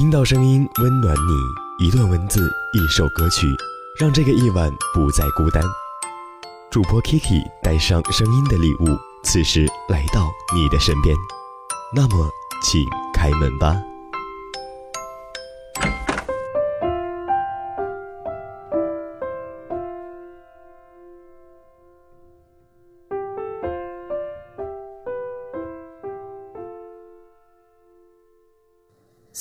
[0.00, 3.46] 听到声音温暖你，一段文字，一首歌曲，
[3.98, 5.62] 让这个夜晚不再孤单。
[6.70, 11.14] 主播 Kiki 带上声音的礼物，此时来到你的身边。
[11.94, 12.30] 那么，
[12.62, 12.82] 请
[13.12, 13.76] 开门吧。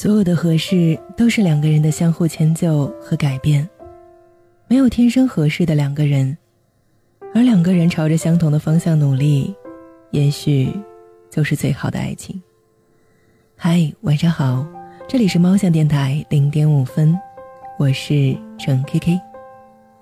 [0.00, 3.68] 所有的合适都是两个人的相互迁就和改变，
[4.68, 6.38] 没有天生合适的两个人，
[7.34, 9.52] 而两个人朝着相同的方向努力，
[10.12, 10.72] 也许
[11.28, 12.40] 就是最好的爱情。
[13.56, 14.64] 嗨，晚上好，
[15.08, 17.12] 这里是猫巷电台零点五分，
[17.76, 19.20] 我是程 K K。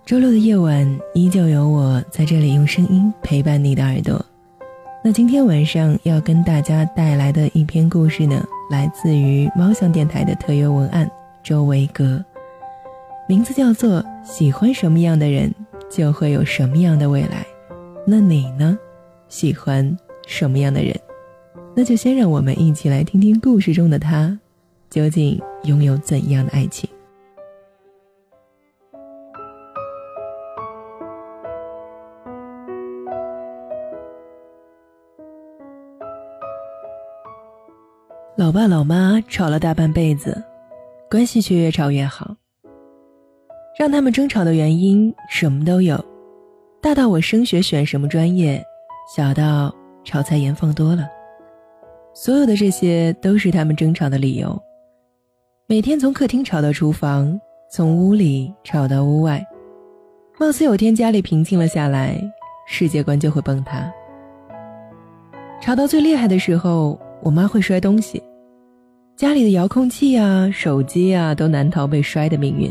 [0.04, 4.23] 周六的夜晚，依旧有我在这里用声音陪伴你的耳朵。
[5.02, 8.46] 那今天晚上要跟大家带来的一篇故事呢？
[8.69, 11.09] 来自于猫巷电台的特约文案，
[11.43, 12.24] 周维格，
[13.29, 15.54] 名字叫做“喜欢什么样的人，
[15.90, 17.46] 就会有什么样的未来”。
[18.07, 18.77] 那你呢？
[19.29, 19.96] 喜欢
[20.27, 20.95] 什么样的人？
[21.74, 24.38] 那就先让我们一起来听听故事中的他，
[24.90, 26.88] 究竟拥有怎样的爱情。
[38.47, 40.41] 老爸老妈吵了大半辈子，
[41.11, 42.33] 关系却越吵越好。
[43.77, 45.99] 让他们争吵的原因什么都有，
[46.80, 48.63] 大到我升学选什么专业，
[49.13, 49.74] 小到
[50.05, 51.09] 炒菜盐放多了，
[52.15, 54.57] 所有的这些都是他们争吵的理由。
[55.67, 57.37] 每天从客厅吵到厨房，
[57.69, 59.45] 从屋里吵到屋外，
[60.39, 62.17] 貌似有天家里平静了下来，
[62.69, 63.93] 世界观就会崩塌。
[65.61, 66.97] 吵到最厉害的时候。
[67.22, 68.22] 我妈会摔东西，
[69.16, 72.70] 家里的遥控器啊、手机啊，都难逃被摔的命运。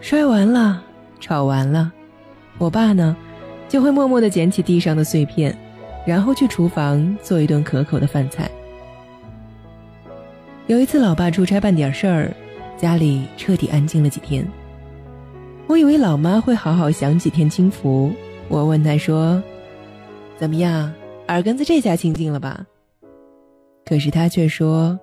[0.00, 0.82] 摔完了，
[1.20, 1.92] 吵完了，
[2.56, 3.14] 我爸呢，
[3.68, 5.54] 就会默默地捡起地上的碎片，
[6.06, 8.50] 然后去厨房做一顿可口的饭菜。
[10.66, 12.34] 有一次，老爸出差办点事儿，
[12.78, 14.46] 家里彻底安静了几天。
[15.66, 18.10] 我以为老妈会好好享几天清福，
[18.48, 19.42] 我问她说
[20.38, 20.90] ：“怎么样，
[21.26, 22.64] 耳根子这下清静了吧？”
[23.84, 24.98] 可是他却说：“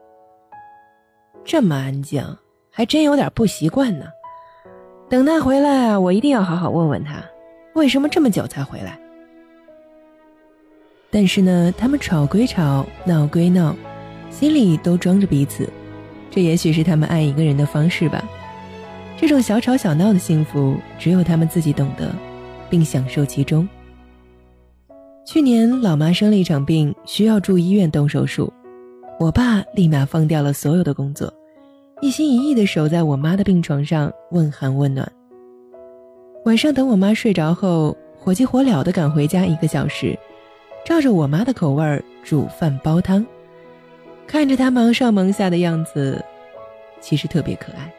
[1.46, 2.26] 这么安静，
[2.72, 4.08] 还真有点不习惯呢。
[5.08, 7.24] 等他回来，我一定要好好问问他，
[7.76, 9.00] 为什么这么久才回来。”
[11.12, 13.76] 但是呢，他们吵归吵，闹归闹，
[14.32, 15.70] 心里都装着彼此。
[16.32, 18.22] 这也许是他们爱一个人的方式吧。
[19.16, 22.12] 这种小吵小闹的幸福，只有他们自己懂得，
[22.70, 23.70] 并享受其中。
[25.26, 28.52] 去年，老妈生了一场病，需要住医院动手术。
[29.18, 31.34] 我爸立马放掉了所有的工作，
[32.02, 35.10] 一心一意地守在我妈的病床上问寒问暖。
[36.44, 40.18] 晚上等我妈睡着后，火急火燎地赶回家一个小时，
[40.84, 43.26] 照着我妈的口味煮饭煲汤，
[44.28, 46.22] 看着她忙上忙下的样子，
[47.00, 47.90] 其实特别可爱。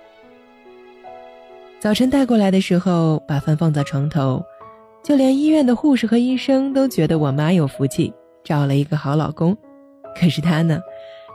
[1.81, 4.45] 早晨带过来的时候，把饭放在床头，
[5.03, 8.13] 就连医院的护士和医生都觉得我妈有福气，
[8.45, 9.57] 找了一个好老公。
[10.19, 10.81] 可是他呢？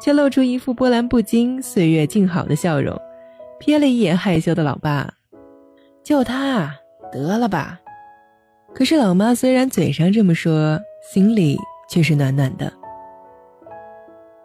[0.01, 2.99] 却露出一副波澜不惊、岁月静好的笑容，
[3.59, 5.13] 瞥了一眼害羞的老爸，
[6.03, 6.73] 就他
[7.11, 7.79] 得了吧。
[8.73, 10.79] 可是老妈虽然嘴上这么说，
[11.13, 11.55] 心里
[11.87, 12.73] 却是暖暖的。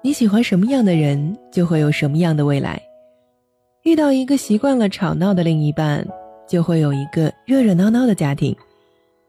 [0.02, 2.80] 你喜欢什么样的人，就会有什么样的未来。
[3.84, 6.06] 遇到一个习惯了吵闹的另一半，
[6.46, 8.52] 就会有一个热热闹闹的家庭；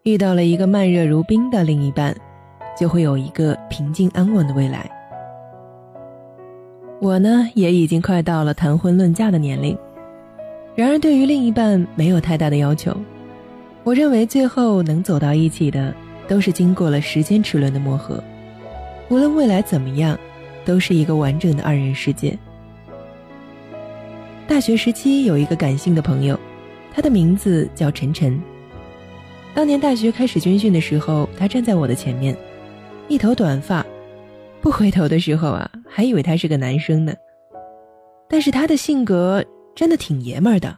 [0.04, 2.14] 遇到了一个慢热如冰的另一半，
[2.78, 4.92] 就会有一个平静安稳的未来。
[7.00, 9.78] 我呢，也已经快到了谈婚论嫁的年龄，
[10.76, 12.96] 然而对于另一半没有太大的要求。
[13.84, 15.94] 我认为最后能走到一起的，
[16.28, 18.22] 都是经过了时间齿轮的磨合。
[19.10, 20.18] 无论未来怎么样，
[20.66, 22.36] 都是一个完整的二人世界。
[24.48, 26.38] 大学时期有一个感性的朋友，
[26.94, 28.42] 他的名字叫晨晨。
[29.54, 32.36] 当年大学开始军训的时候，他站在我的前面，
[33.08, 33.86] 一头短发。
[34.60, 37.14] 不回头的时候啊，还以为他是个男生呢。
[38.30, 39.44] 但是他的性格
[39.76, 40.78] 真的挺爷们儿的，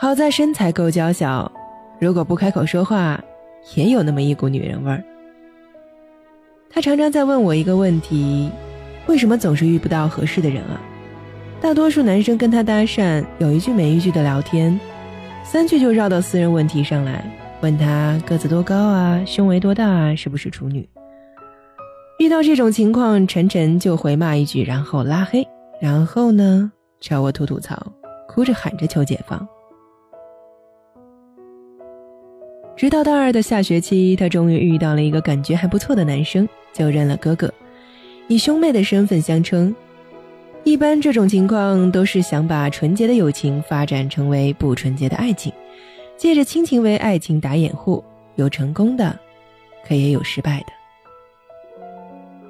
[0.00, 1.50] 好在身材够娇小，
[2.00, 3.22] 如果不开口说话，
[3.74, 5.04] 也有那么一股女人味儿。
[6.70, 8.50] 他常常在问我一个问题：
[9.06, 10.80] 为什么总是遇不到合适的人啊？
[11.60, 14.78] 大多数男生跟他搭讪，有一句没一句的聊天，
[15.44, 17.24] 三句就绕到私人问题上来，
[17.60, 20.88] 问他个子多高啊，胸围多大啊，是不是处女？
[22.18, 25.46] 遇到这种情况，晨晨就回骂一句，然后拉黑，
[25.80, 26.70] 然后呢，
[27.00, 27.80] 朝我吐吐槽，
[28.26, 29.46] 哭着喊着求解放。
[32.76, 37.52] 直到大二的下学期，他终于遇到了一个感觉还不错的男生，就认了哥哥，
[38.26, 39.72] 以兄妹的身份相称。
[40.64, 45.52] 一般这种情况都是想把纯洁的友情发展成为不纯洁的爱情，
[46.16, 48.02] 借着亲情为爱情打掩护，
[48.34, 49.16] 有成功的，
[49.86, 50.77] 可也有失败的。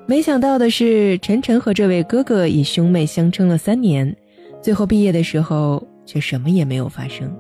[0.09, 4.17] 没想到的是，晨晨和这位哥哥以兄妹相称了三年，
[4.63, 7.31] 最后毕业的时候却什么也没有发生。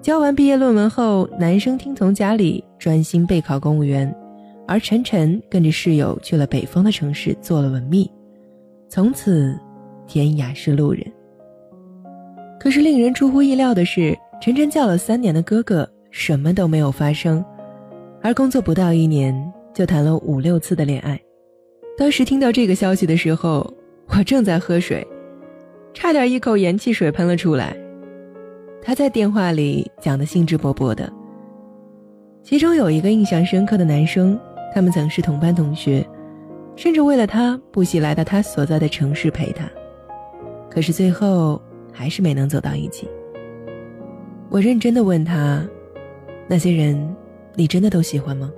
[0.00, 4.14] 交完毕业论文后，男生听从家里专心备考公务员，
[4.64, 8.08] 而晨晨跟着室友去了北方的城市做了文秘，
[8.88, 9.58] 从此
[10.06, 11.04] 天涯是路人。
[12.60, 17.44] 可是令人出乎意料的是，晨晨叫了三年的哥哥什么都没有发生，
[18.22, 19.34] 而工作不到一年
[19.74, 21.20] 就谈了五六次的恋爱。
[21.98, 23.72] 当时听到这个消息的时候，
[24.08, 25.06] 我正在喝水，
[25.94, 27.74] 差点一口盐汽水喷了出来。
[28.82, 31.10] 他在电话里讲的兴致勃勃的，
[32.42, 34.38] 其中有一个印象深刻的男生，
[34.74, 36.06] 他们曾是同班同学，
[36.76, 39.64] 甚至为了他不惜来到他所在的城市陪他，
[40.70, 41.60] 可是最后
[41.90, 43.08] 还是没能走到一起。
[44.50, 45.66] 我认真的问他
[46.46, 47.16] ：“那些人，
[47.54, 48.52] 你真的都喜欢吗？”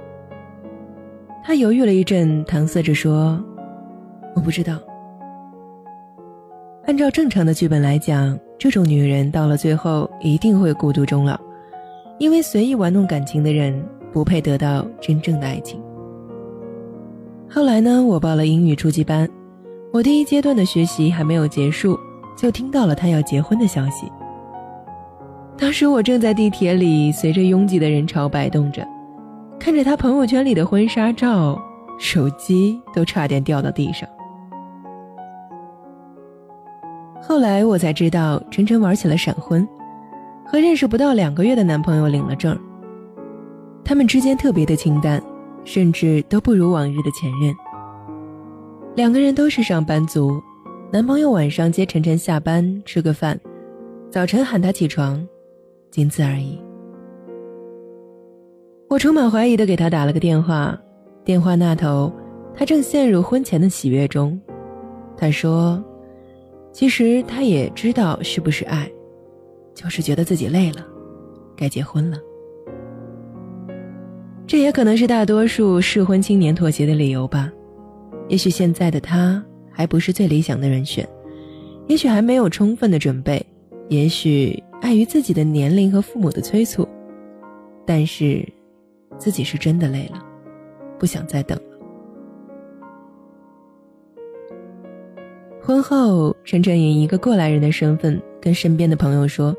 [1.45, 3.43] 他犹豫了一阵，搪塞着说
[4.37, 4.79] ：“我不知道。”
[6.87, 8.39] 按照正常的剧本来讲。
[8.61, 11.39] 这种女人到了最后一定会孤独终老，
[12.19, 13.73] 因为随意玩弄感情的人
[14.13, 15.81] 不配得到真正的爱情。
[17.49, 19.29] 后来呢，我报了英语初级班，
[19.93, 21.97] 我第一阶段的学习还没有结束，
[22.37, 24.11] 就听到了他要结婚的消息。
[25.57, 28.85] 当时我正在地铁里，随着拥挤的人潮摆动着，
[29.59, 31.61] 看着他朋友圈里的婚纱照，
[31.99, 34.09] 手机都差点掉到地上。
[37.21, 39.67] 后来我才知道，晨晨玩起了闪婚，
[40.47, 42.59] 和认识不到两个月的男朋友领了证。
[43.85, 45.23] 他们之间特别的清淡，
[45.65, 47.55] 甚至都不如往日的前任。
[48.95, 50.41] 两个人都是上班族，
[50.91, 53.39] 男朋友晚上接晨晨下班吃个饭，
[54.11, 55.27] 早晨喊他起床，
[55.91, 56.59] 仅此而已。
[58.89, 60.79] 我充满怀疑的给他打了个电话，
[61.25, 62.13] 电话那头，
[62.55, 64.41] 他正陷入婚前的喜悦中。
[65.17, 65.83] 他说。
[66.71, 68.89] 其实他也知道是不是爱，
[69.75, 70.87] 就是觉得自己累了，
[71.57, 72.19] 该结婚了。
[74.47, 77.51] 这也可能是大多数适婚青年妥协的理由吧。
[78.29, 79.43] 也许现在的他
[79.73, 81.09] 还不是最理想的人选，
[81.89, 83.45] 也许还没有充分的准备，
[83.89, 86.87] 也许碍于自己的年龄和父母的催促，
[87.85, 88.47] 但是
[89.17, 90.21] 自己是真的累了，
[90.99, 91.65] 不想再等了。
[95.61, 99.55] 婚后，晨晨以一个过来人的身份跟身边的朋友说：“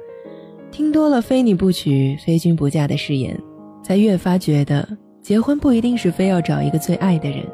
[0.72, 3.40] 听多了‘非你不娶，非君不嫁’的誓言，
[3.84, 4.88] 才越发觉得
[5.22, 7.46] 结婚不一定是非要找一个最爱的人，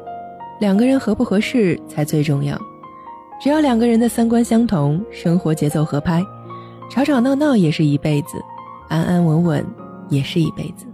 [0.58, 2.58] 两个人合不合适才最重要。
[3.38, 6.24] 只要两个人的三观相同，生活节奏合拍，
[6.90, 8.42] 吵吵闹闹也是一辈子，
[8.88, 9.66] 安安稳稳
[10.08, 10.86] 也是一辈子。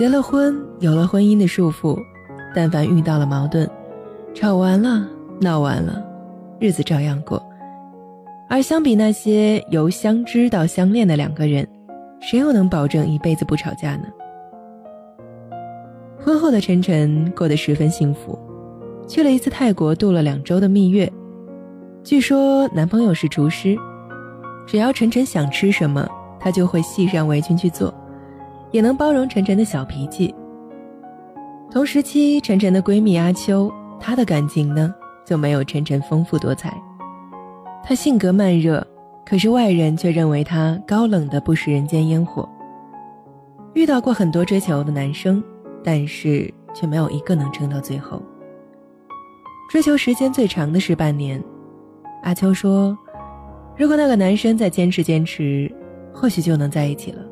[0.00, 1.94] 结了婚，有了婚姻的束缚，
[2.54, 3.68] 但凡遇到了矛盾，
[4.32, 5.06] 吵完了，
[5.42, 6.02] 闹完了。”
[6.58, 7.38] 日子照样过，
[8.48, 11.68] 而相比那些由相知到相恋的两个人，
[12.18, 14.04] 谁又能保证一辈子不吵架呢？
[16.18, 18.38] 婚后的晨晨过得十分幸福，
[19.06, 21.12] 去了一次泰国度了两周的蜜月。
[22.02, 23.76] 据说男朋友是厨师，
[24.66, 27.92] 只要晨晨想吃什么，他就会系上围裙去做，
[28.70, 30.34] 也能包容晨晨的小脾气。
[31.70, 34.94] 同时期，晨晨的闺蜜阿秋，她的感情呢？
[35.24, 36.76] 就没有晨晨丰富多彩。
[37.84, 38.84] 她性格慢热，
[39.24, 42.48] 可是外人却认为她高冷的不食人间烟火。
[43.74, 45.40] 遇到过很多追求的男生，
[45.84, 48.20] 但是却没有一个能撑到最后。
[49.70, 51.40] 追求时间最长的是半年。
[52.24, 52.98] 阿秋说
[53.78, 55.72] ：“如果那个男生再坚持坚持，
[56.12, 57.22] 或许就能在一起了。”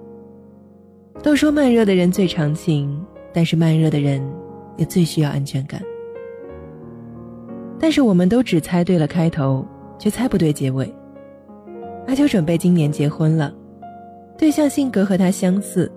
[1.22, 4.22] 都说慢热的人最长情，但是慢热的人
[4.76, 5.80] 也最需要安全感。
[7.78, 9.66] 但是我们都只猜对了开头，
[9.98, 10.92] 却猜不对结尾。
[12.06, 13.52] 阿秋准备今年结婚了，
[14.36, 15.90] 对象性格和他相似，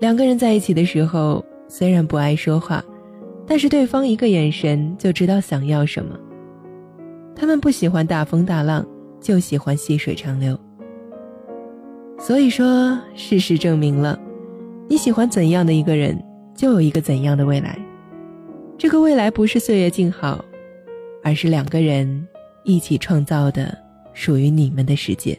[0.00, 2.84] 两个人在一起的时候虽然不爱说话，
[3.46, 6.18] 但是对方一个眼神就知道想要什么。
[7.36, 8.84] 他们不喜欢大风大浪，
[9.20, 10.58] 就喜欢细水长流。
[12.18, 14.18] 所以说，事实证明了，
[14.88, 16.18] 你喜欢怎样的一个人，
[16.56, 17.78] 就有一个怎样的未来。
[18.76, 20.44] 这个未来不是岁月静好。
[21.22, 22.26] 而是两个人
[22.62, 23.76] 一起创造的
[24.14, 25.38] 属于你们的世界。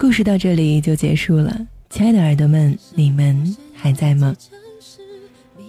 [0.00, 1.54] 故事到这里就结束了，
[1.90, 4.34] 亲爱的耳朵们，你们还在吗？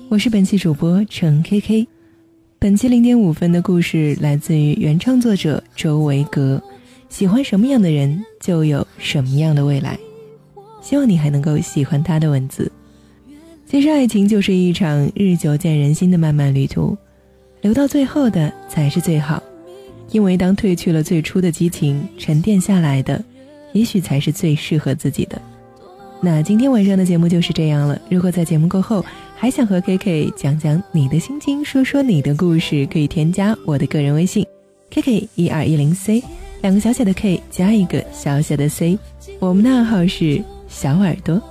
[0.07, 1.88] 我是本期主播程 K K，
[2.57, 6.63] 本期零点五分的故事来自于原创作者周维格。
[7.09, 10.00] 喜欢什么样的人，就有什么样的未来。
[10.81, 12.71] 希望你还能够喜欢他的文字。
[13.65, 16.97] 其实爱情就是一场日久见人心的漫漫旅途，
[17.59, 19.43] 留到最后的才是最好，
[20.11, 23.21] 因为当褪去了最初的激情，沉淀下来的。
[23.73, 25.41] 也许才是最适合自己的。
[26.19, 27.99] 那今天晚上的节目就是这样了。
[28.09, 29.03] 如果在节目过后
[29.35, 34.45] 还想和 K K 讲讲你的心情，说说你的故事，可以添加我的个人微信
[34.91, 36.23] K K 一二一零 C，
[36.61, 38.99] 两个小写的 K 加一个小小的 C。
[39.39, 41.41] 我们的暗号是小耳朵。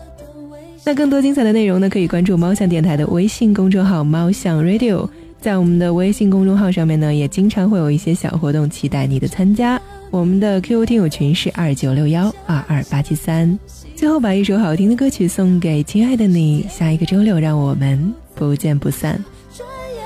[0.85, 5.09] 那更多精彩的内容呢，可以关注猫巷电台的微信公众号猫巷 Radio。
[5.41, 9.81] 在我们的微信公众号上面呢，也经常会有一些小活动，期待你的参加。
[10.11, 13.59] 我们的 QQ 听友群是二九六幺二二八七三。
[13.97, 19.23] 最后把一首好听的歌曲送给亲爱的你，下一个周六让我们不见不散。
[19.57, 20.03] 转眼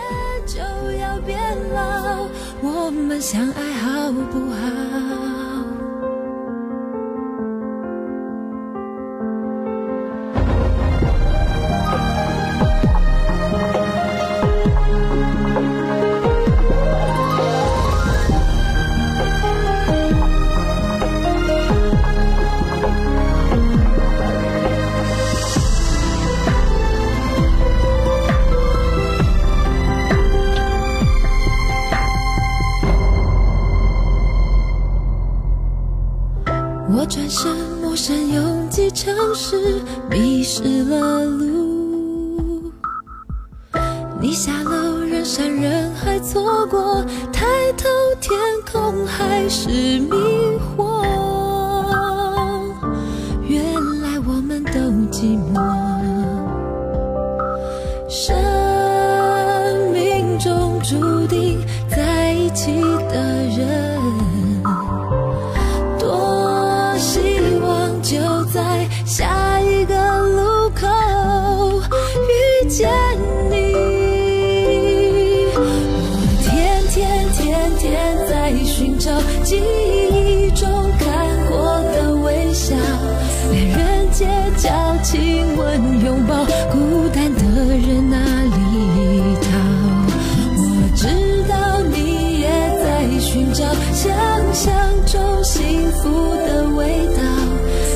[0.47, 0.59] 就
[1.01, 1.37] 要变
[1.75, 2.29] 老，
[2.63, 4.54] 我们相爱好不好？
[36.87, 42.73] 我转身，陌生拥挤城市，迷失了路。
[44.21, 47.89] 你下楼，人山人海，错过，抬头
[48.21, 48.39] 天
[48.71, 50.11] 空还是迷
[50.77, 51.03] 惑。
[53.49, 53.65] 原
[54.03, 54.73] 来我们都
[55.11, 55.61] 寂寞，
[94.05, 94.13] 想
[94.53, 97.23] 象中幸福的味道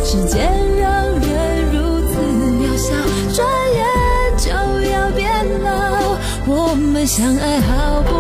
[0.07, 0.41] 时间
[0.81, 2.19] 让人如此
[2.57, 2.95] 渺小
[3.35, 3.85] 转眼
[4.39, 4.51] 就
[4.91, 8.18] 要变老我们相爱好不